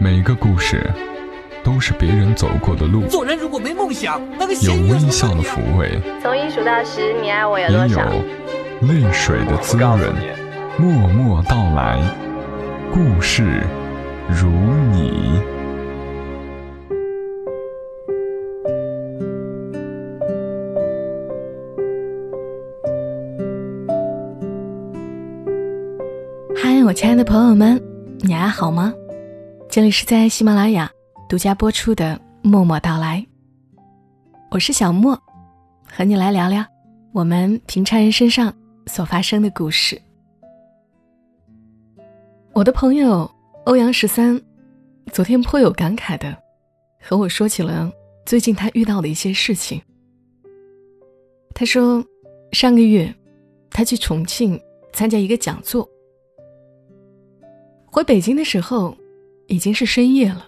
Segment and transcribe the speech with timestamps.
[0.00, 0.88] 每个故事
[1.64, 8.08] 都是别人走过的路，做人如果没梦想，那个有微笑的抚慰，从一数到十，你爱我有也有多少？
[8.82, 9.98] 泪水的滋润。
[10.78, 12.00] 默默到来，
[12.92, 13.64] 故事
[14.28, 14.48] 如
[14.92, 15.40] 你。
[26.54, 27.82] 嗨，我亲爱的朋友们，
[28.20, 28.94] 你还好吗？
[29.70, 30.90] 这里是在喜马拉雅
[31.28, 33.22] 独家播出的《默默到来》，
[34.50, 35.14] 我是小莫，
[35.86, 36.64] 和你来聊聊
[37.12, 38.52] 我们平常人身上
[38.86, 40.00] 所发生的故事。
[42.54, 43.30] 我的朋友
[43.66, 44.40] 欧阳十三
[45.12, 46.34] 昨天颇有感慨的
[46.98, 47.92] 和我说起了
[48.24, 49.80] 最近他遇到的一些事情。
[51.54, 52.02] 他说，
[52.52, 53.14] 上个月
[53.68, 54.58] 他去重庆
[54.94, 55.86] 参加一个讲座。
[57.84, 58.96] 回北京的时候，
[59.48, 60.46] 已经是深夜了。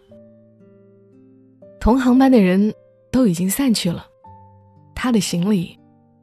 [1.80, 2.72] 同航班的人
[3.10, 4.06] 都已经散去了，
[4.94, 5.76] 他的行李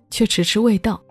[0.09, 1.01] 却迟迟未到。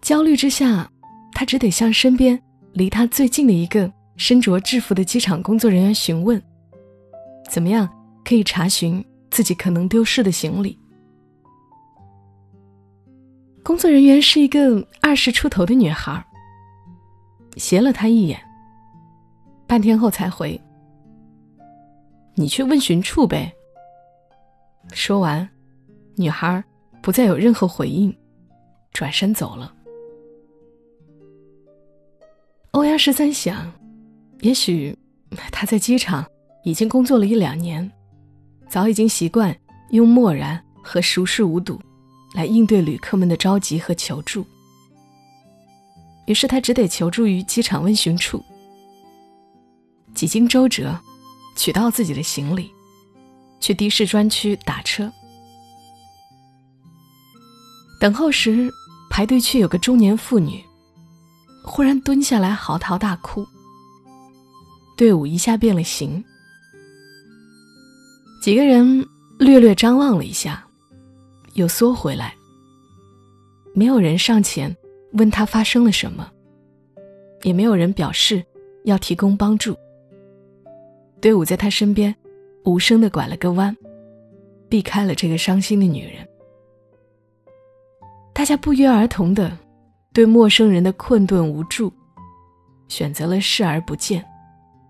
[0.00, 0.90] 焦虑之下，
[1.32, 2.40] 他只得向身边
[2.72, 6.40] 离他最近的一个身着制服的机场工作人员询问，
[7.50, 7.88] 怎么样
[8.24, 10.78] 可以查询自己可能丢失的行李。
[13.64, 16.22] 工作人员是一个二十出头的女孩，
[17.56, 18.38] 斜了他一眼。
[19.66, 20.60] 半天后才回
[22.34, 23.52] ：“你去问询处呗。”
[24.92, 25.48] 说完，
[26.16, 26.62] 女孩
[27.02, 28.14] 不再有任何回应，
[28.92, 29.74] 转身走了。
[32.72, 33.72] 欧阳十三想，
[34.40, 34.96] 也许
[35.50, 36.24] 他在机场
[36.64, 37.90] 已经工作了一两年，
[38.68, 39.56] 早已经习惯
[39.90, 41.80] 用漠然和熟视无睹
[42.34, 44.44] 来应对旅客们的着急和求助。
[46.26, 48.44] 于是他只得求助于机场问询处。
[50.14, 50.98] 几经周折，
[51.56, 52.70] 取到自己的行李，
[53.60, 55.12] 去的士专区打车。
[58.00, 58.70] 等候时，
[59.10, 60.62] 排队区有个中年妇女，
[61.64, 63.46] 忽然蹲下来嚎啕大哭。
[64.96, 66.22] 队伍一下变了形，
[68.40, 69.04] 几个人
[69.38, 70.64] 略略张望了一下，
[71.54, 72.34] 又缩回来。
[73.74, 74.74] 没有人上前
[75.14, 76.30] 问他发生了什么，
[77.42, 78.44] 也没有人表示
[78.84, 79.76] 要提供帮助。
[81.24, 82.14] 队伍在他身边，
[82.66, 83.74] 无声的拐了个弯，
[84.68, 86.28] 避开了这个伤心的女人。
[88.34, 89.56] 大家不约而同的，
[90.12, 91.90] 对陌生人的困顿无助，
[92.88, 94.22] 选择了视而不见，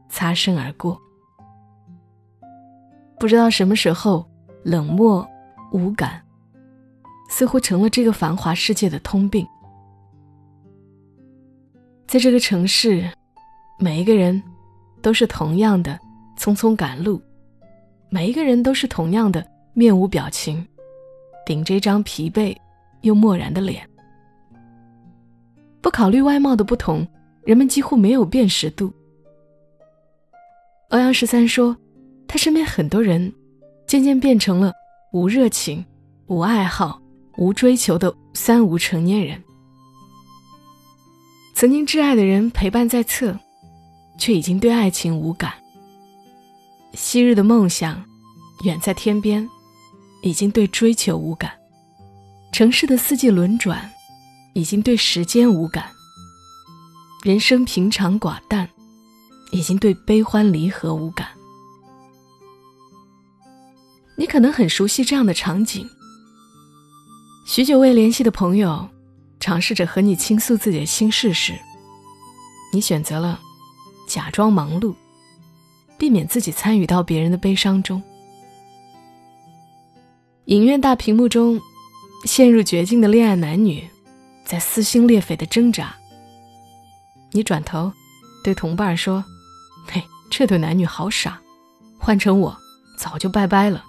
[0.09, 1.01] 擦身而过。
[3.21, 4.29] 不知道什么时候，
[4.65, 5.25] 冷漠
[5.71, 6.21] 无感，
[7.31, 9.47] 似乎成了这个繁华世界的通病。
[12.09, 13.09] 在这个城市，
[13.79, 14.43] 每一个人
[15.01, 15.97] 都是同样的。
[16.39, 17.21] 匆匆赶路，
[18.09, 20.67] 每一个人都是同样的面无表情，
[21.47, 22.57] 顶着一张疲惫
[23.03, 23.89] 又漠然的脸。
[25.81, 27.07] 不考虑外貌的不同，
[27.45, 28.93] 人们几乎没有辨识度。
[30.91, 31.77] 欧阳十三说，
[32.27, 33.33] 他身边很多人
[33.87, 34.73] 渐渐变成了
[35.13, 35.85] 无热情、
[36.27, 37.01] 无爱好、
[37.37, 39.43] 无追求的三无成年人。
[41.55, 43.39] 曾经挚爱的人陪伴在侧，
[44.19, 45.53] 却已经对爱情无感。
[46.97, 48.05] 昔日的梦想，
[48.65, 49.49] 远在天边，
[50.23, 51.51] 已经对追求无感；
[52.53, 53.91] 城市的四季轮转，
[54.55, 55.85] 已经对时间无感；
[57.25, 58.69] 人生平常寡淡，
[59.51, 61.29] 已经对悲欢离合无感。
[64.17, 65.89] 你可能很熟悉这样的场景：
[67.47, 68.89] 许久未联系的朋友，
[69.41, 71.59] 尝试着和你倾诉自己的心事时，
[72.73, 73.41] 你选择了
[74.09, 74.95] 假装忙碌。
[75.99, 78.03] 避免自己参与到别人的悲伤中。
[80.47, 81.61] 影院大屏幕中，
[82.25, 83.89] 陷入绝境的恋爱男女，
[84.45, 85.95] 在撕心裂肺的挣扎。
[87.33, 87.91] 你转头
[88.43, 89.25] 对同伴说
[89.91, 91.41] ：“嘿，这对男女好傻，
[91.99, 92.55] 换成我，
[92.99, 93.83] 早就拜拜了。”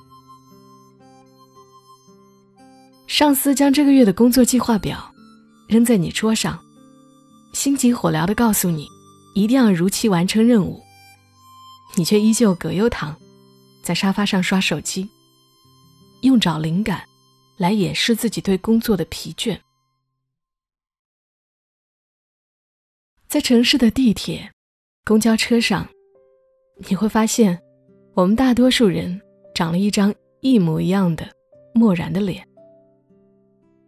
[3.08, 5.14] 上司将这个月的工作计划表
[5.68, 6.58] 扔在你桌上，
[7.54, 8.88] 心急火燎的告诉你，
[9.34, 10.82] 一定要如期完成任务。
[11.98, 13.16] 你却依旧葛优躺
[13.82, 15.10] 在沙发上刷手机，
[16.24, 17.04] 用找灵感
[17.58, 19.58] 来掩饰自己对工作的疲倦。
[23.30, 24.52] 在城市的地铁、
[25.06, 25.88] 公交车上，
[26.90, 27.58] 你会发现，
[28.14, 29.22] 我们大多数人
[29.54, 31.26] 长了一张一模一样的
[31.74, 32.46] 漠然的脸。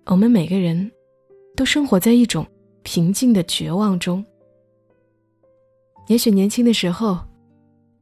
[0.05, 0.89] 我们每个人
[1.57, 2.47] 都生活在一种
[2.83, 4.25] 平静的绝望中。
[6.07, 7.26] 也许年轻的时候。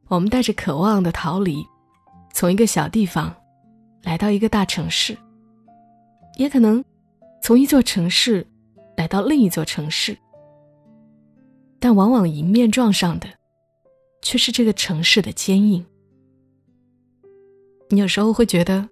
[0.08, 1.66] 我们带着渴望的逃离，
[2.32, 3.34] 从一个小地方
[4.02, 5.16] 来到一个大城市，
[6.36, 6.84] 也可能
[7.42, 8.46] 从一座城市
[8.96, 10.16] 来到另一座城市，
[11.80, 13.26] 但往往迎面撞上的
[14.22, 15.84] 却是这个城市的坚硬。
[17.88, 18.88] 你有时候会觉得，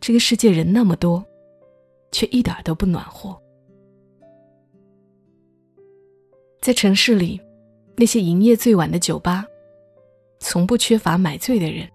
[0.00, 1.24] 这个世界人那么多，
[2.12, 3.36] 却一点都不暖和。
[6.60, 7.40] 在城市里，
[7.96, 9.44] 那些营业最晚的酒吧，
[10.38, 11.86] 从不缺乏买醉的人；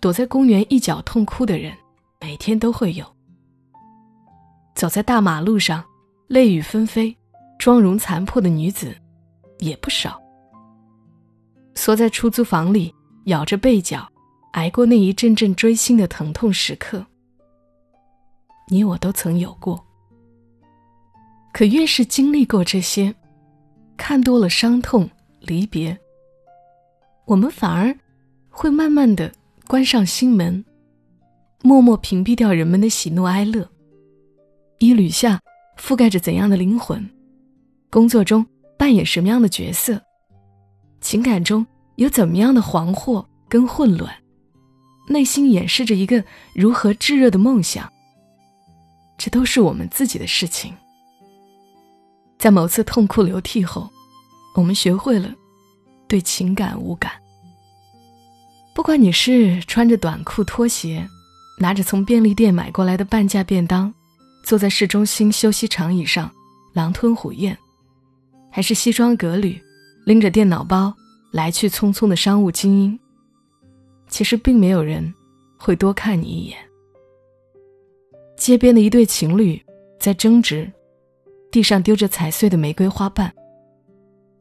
[0.00, 1.72] 躲在公园一角痛哭的人，
[2.20, 3.04] 每天都会有；
[4.74, 5.84] 走在大马路上，
[6.28, 7.16] 泪雨纷飞、
[7.58, 8.96] 妆容残破的女子，
[9.58, 10.12] 也不少；
[11.74, 12.94] 缩在出租房里，
[13.26, 14.08] 咬着被角。
[14.52, 17.04] 挨过那一阵阵锥心的疼痛时刻，
[18.68, 19.84] 你我都曾有过。
[21.52, 23.12] 可越是经历过这些，
[23.96, 25.10] 看多了伤痛
[25.40, 25.98] 离别，
[27.26, 27.96] 我们反而
[28.50, 29.32] 会慢慢的
[29.66, 30.64] 关上心门，
[31.62, 33.68] 默默屏蔽掉人们的喜怒哀乐。
[34.78, 35.40] 衣履下
[35.78, 37.08] 覆盖着怎样的灵魂？
[37.90, 38.44] 工作中
[38.76, 40.00] 扮演什么样的角色？
[41.00, 41.66] 情感中
[41.96, 44.12] 有怎么样的惶惑跟混乱？
[45.08, 46.22] 内心掩饰着一个
[46.54, 47.90] 如何炙热的梦想，
[49.16, 50.74] 这都是我们自己的事情。
[52.38, 53.90] 在某次痛哭流涕后，
[54.54, 55.34] 我们学会了
[56.08, 57.12] 对情感无感。
[58.74, 61.08] 不管你是穿着短裤拖鞋，
[61.58, 63.92] 拿着从便利店买过来的半价便当，
[64.44, 66.30] 坐在市中心休息长椅上
[66.74, 67.56] 狼吞虎咽，
[68.50, 69.60] 还是西装革履，
[70.04, 70.92] 拎着电脑包
[71.32, 72.98] 来去匆匆的商务精英。
[74.08, 75.12] 其实并没有人
[75.56, 76.58] 会多看你一眼。
[78.36, 79.60] 街边的一对情侣
[80.00, 80.70] 在争执，
[81.52, 83.32] 地上丢着踩碎的玫瑰花瓣，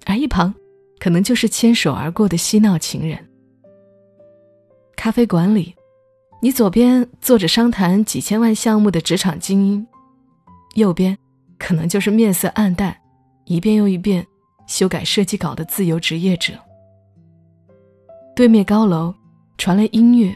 [0.06, 0.54] 而一旁
[1.03, 3.19] 可能就是牵手而过的嬉闹情人。
[4.95, 5.75] 咖啡馆里，
[6.41, 9.85] 你左边坐着商谈几千万项目的职场精英，
[10.75, 11.17] 右边
[11.59, 12.95] 可能就是面色暗淡，
[13.44, 14.25] 一遍又一遍
[14.65, 16.53] 修改设计稿的自由职业者。
[18.33, 19.13] 对面高楼。
[19.57, 20.33] 传来音乐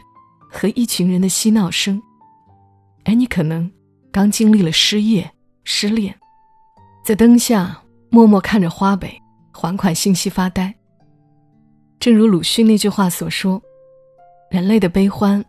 [0.50, 2.00] 和一群人的嬉闹声，
[3.04, 3.70] 而你可能
[4.12, 5.28] 刚经历了失业、
[5.64, 6.14] 失恋，
[7.02, 9.20] 在灯下默默看着花呗
[9.60, 10.72] 还款信息发呆。
[11.98, 13.60] 正如鲁迅那句话所说
[14.52, 15.44] ：“人类的悲欢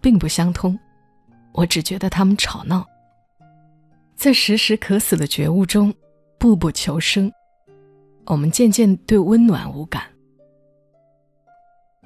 [0.00, 0.78] 并不相通，
[1.50, 2.86] 我只觉得他们吵闹。”
[4.14, 5.92] 在时时可死的觉悟中，
[6.38, 7.28] 步步求生，
[8.26, 10.04] 我们渐渐对温暖无感，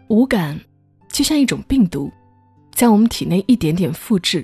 [0.08, 0.58] 无感。
[1.11, 2.11] 就像一种病毒，
[2.73, 4.43] 在我们体内一点点复制，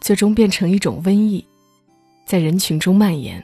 [0.00, 1.46] 最终变成一种瘟疫，
[2.24, 3.38] 在人群中蔓延。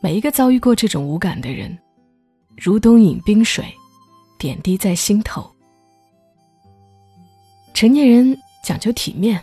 [0.00, 1.76] 每一个遭遇过这种无感的人，
[2.56, 3.64] 如冬饮冰水，
[4.38, 5.50] 点滴在心头。
[7.74, 9.42] 成年人讲究体面，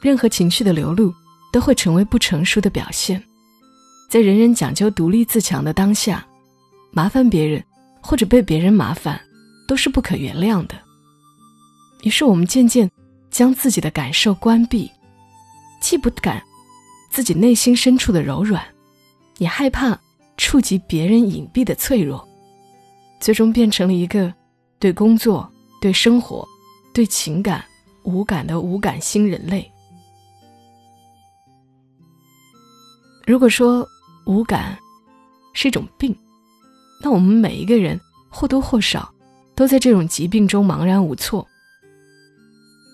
[0.00, 1.12] 任何情绪的流露
[1.52, 3.22] 都会成为不成熟的表现。
[4.08, 6.26] 在人人讲究独立自强的当下，
[6.92, 7.64] 麻烦别人
[8.00, 9.20] 或者被别人麻烦。
[9.66, 10.74] 都是不可原谅的。
[12.02, 12.90] 于是我们渐渐
[13.30, 14.90] 将自己的感受关闭，
[15.80, 16.42] 既不敢
[17.10, 18.62] 自己内心深处的柔软，
[19.38, 19.98] 也害怕
[20.36, 22.26] 触及别人隐蔽的脆弱，
[23.20, 24.32] 最终变成了一个
[24.78, 26.46] 对工作、对生活、
[26.92, 27.64] 对情感
[28.02, 29.70] 无感的无感新人类。
[33.26, 33.86] 如果说
[34.26, 34.78] 无感
[35.52, 36.14] 是一种病，
[37.00, 39.10] 那我们每一个人或多或少。
[39.56, 41.46] 都在这种疾病中茫然无措，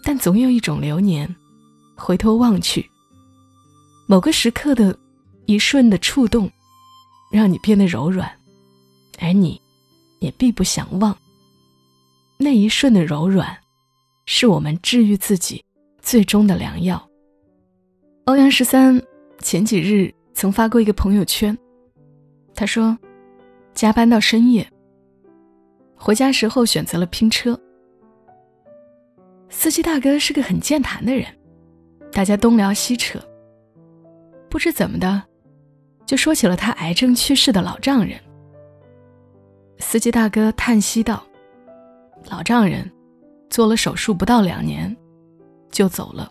[0.04, 1.34] 但总有一种流年，
[1.96, 2.84] 回头望去，
[4.06, 4.94] 某个时刻的
[5.46, 6.50] 一瞬的触动，
[7.32, 8.30] 让你变得柔软，
[9.18, 9.60] 而你，
[10.20, 11.16] 也必不想忘。
[12.38, 13.56] 那一瞬的柔软，
[14.26, 15.62] 是我们治愈自己
[16.00, 17.08] 最终的良药。
[18.24, 19.00] 欧阳十三
[19.40, 21.56] 前几日曾发过一个朋友圈，
[22.54, 22.96] 他说，
[23.74, 24.66] 加班到深夜。
[25.96, 27.60] 回家时候选择了拼车，
[29.50, 31.26] 司机大哥是个很健谈的人，
[32.10, 33.20] 大家东聊西扯，
[34.48, 35.22] 不知怎么的，
[36.10, 38.18] 就说起了他癌症去世的老丈人。
[39.78, 41.24] 司机大哥叹息道
[42.28, 42.90] ：“老丈人
[43.48, 44.96] 做了手术不到两年，
[45.70, 46.28] 就走了，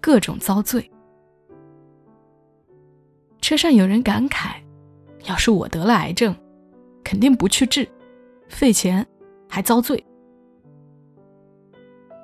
[0.00, 0.88] 各种遭罪。”
[3.42, 4.52] 车上有人感慨
[5.26, 6.32] ：“要是我得了癌症，
[7.02, 7.88] 肯定不去治。”
[8.48, 9.04] 费钱，
[9.48, 10.00] 还遭罪。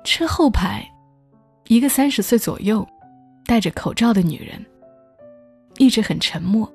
[0.05, 0.81] 车后排，
[1.67, 2.87] 一个三十岁左右、
[3.45, 4.65] 戴着口罩的女人，
[5.77, 6.71] 一直很沉默。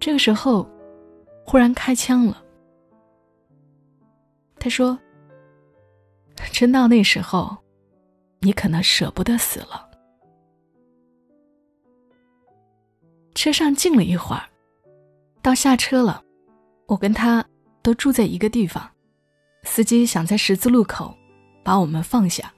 [0.00, 0.68] 这个时候，
[1.46, 2.42] 忽然开枪了。
[4.58, 4.98] 他说
[6.52, 7.56] ：“真到那时候，
[8.40, 9.88] 你可能舍不得死了。”
[13.34, 14.44] 车上静了一会儿，
[15.40, 16.22] 到下车了，
[16.86, 17.44] 我跟他
[17.82, 18.88] 都住在一个地方，
[19.64, 21.14] 司机想在十字路口
[21.64, 22.52] 把我们放下。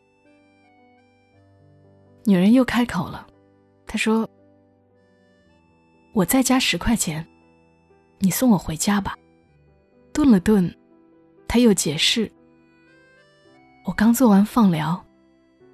[2.25, 3.27] 女人又开口了，
[3.87, 4.29] 她说
[6.15, 7.27] ：“我再加十块钱，
[8.21, 9.15] 你送我回家吧。”
[10.15, 10.75] 顿了顿。
[11.47, 12.29] 他又解释
[13.87, 15.05] ：“我刚做完放疗，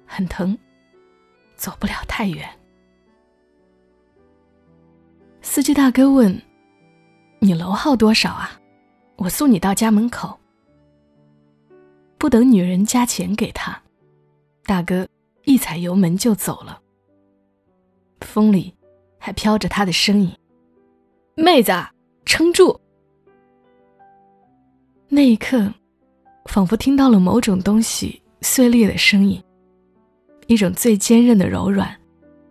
[0.05, 0.55] 很疼，
[1.55, 2.47] 走不了太远。”
[5.41, 6.39] 司机大哥问
[7.41, 8.61] ：“你楼号多少啊？
[9.15, 10.39] 我送你到家门口。”
[12.19, 13.81] 不等女人加钱给他，
[14.65, 15.07] 大哥
[15.45, 16.79] 一踩油门就走了。
[18.19, 18.71] 风里
[19.23, 20.35] 还飘着他的身影
[21.37, 21.71] ：“妹子，
[22.25, 22.77] 撑住！”
[25.07, 25.71] 那一刻，
[26.45, 29.41] 仿佛听到了某种东西碎裂的声音，
[30.47, 31.95] 一种最坚韧的柔软，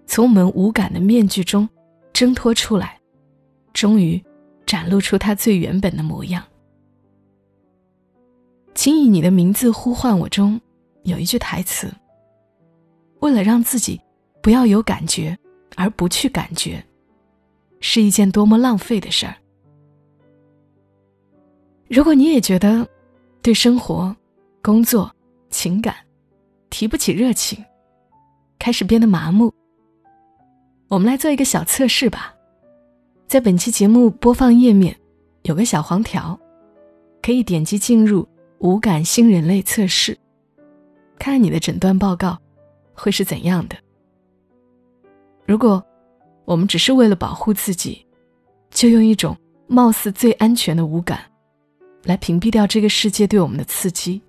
[0.06, 1.68] 从我们无感的面具中
[2.12, 3.00] 挣脱出来，
[3.72, 4.22] 终于
[4.64, 6.40] 展露出它最原本的模样。
[8.76, 10.58] 请以你的名字呼唤我中
[11.02, 11.92] 有一句台词
[13.20, 14.00] ：“为了让自己
[14.40, 15.36] 不要有感觉
[15.80, 16.84] 而不去感觉，
[17.80, 19.34] 是一件多么浪费的事儿。”
[21.88, 22.87] 如果你也觉得
[23.40, 24.14] 对生活、
[24.60, 25.10] 工作、
[25.49, 25.94] 情感
[26.68, 27.64] 提不起热情，
[28.58, 29.50] 开始变得麻木，
[30.88, 32.34] 我们来做一个小测试吧。
[33.26, 34.94] 在本期节目播放页面
[35.44, 36.38] 有个小黄条，
[37.22, 40.14] 可以点击进入无感新人类测试，
[41.18, 42.37] 看你的诊断报告
[42.92, 43.76] 会是怎样的。
[45.50, 45.85] 如果
[46.45, 48.07] 我们只是为了保护自己，
[48.71, 51.19] 就用一种貌似最安全的无感。
[52.04, 54.23] 来屏蔽掉这个世界对我们的刺激，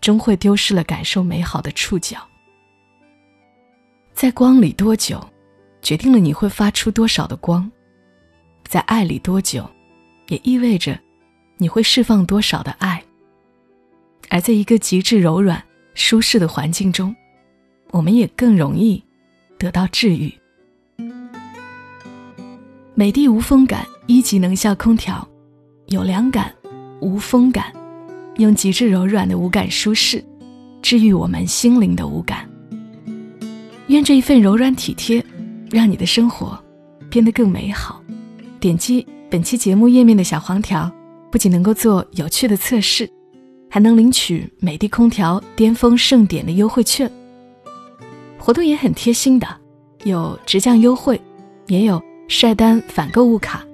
[0.00, 2.16] 终会丢失了感受美好的触角。
[4.14, 5.22] 在光里多久，
[5.82, 7.70] 决定了你会发出多少的光；
[8.66, 9.68] 在爱里多久，
[10.28, 10.98] 也意味着
[11.58, 13.04] 你会释放多少的爱。
[14.30, 17.14] 而在一个极致柔软、舒适的环境中，
[17.90, 19.04] 我们也更容易
[19.62, 20.32] 得到治愈。
[22.96, 25.26] 美的无风感一级能效空调。
[25.86, 26.52] 有凉感，
[27.00, 27.72] 无风感，
[28.38, 30.24] 用极致柔软的无感舒适，
[30.80, 32.48] 治愈我们心灵的无感。
[33.86, 35.24] 愿这一份柔软体贴，
[35.70, 36.58] 让你的生活
[37.08, 38.02] 变得更美好。
[38.58, 40.90] 点击本期节目页面的小黄条，
[41.30, 43.08] 不仅能够做有趣的测试，
[43.70, 47.08] 还能领取美的空调巅峰盛典的优惠券。
[48.44, 49.46] 活动也很贴心的，
[50.02, 51.20] 有直降优惠，
[51.68, 53.64] 也有晒单返购物卡。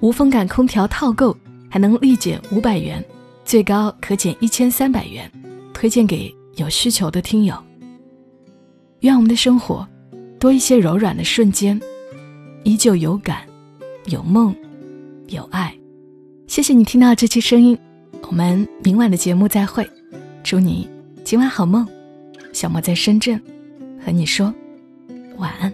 [0.00, 1.36] 无风感空调套购
[1.68, 3.04] 还能立减五百元，
[3.44, 5.30] 最高可减一千三百元，
[5.74, 7.54] 推荐给有需求的听友。
[9.00, 9.86] 愿我们的生活
[10.40, 11.78] 多一些柔软的瞬间，
[12.62, 13.46] 依旧有感、
[14.06, 14.56] 有梦、
[15.28, 15.76] 有爱。
[16.46, 17.78] 谢谢你听到这期声音，
[18.30, 19.86] 我们明晚的节目再会。
[20.42, 20.88] 祝你
[21.22, 21.86] 今晚好梦，
[22.50, 23.38] 小莫在深圳
[24.04, 24.52] 和你说
[25.38, 25.72] 晚安。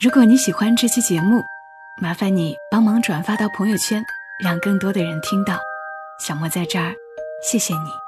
[0.00, 1.42] 如果你喜欢这期节目，
[2.00, 4.02] 麻烦你帮忙转发到朋友圈，
[4.42, 5.58] 让更多的人听到。
[6.18, 6.94] 小莫在这儿，
[7.42, 8.07] 谢谢你。